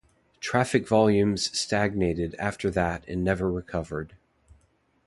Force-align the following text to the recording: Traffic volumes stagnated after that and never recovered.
Traffic 0.39 0.87
volumes 0.87 1.55
stagnated 1.55 2.33
after 2.39 2.71
that 2.71 3.07
and 3.07 3.23
never 3.23 3.51
recovered. 3.51 4.15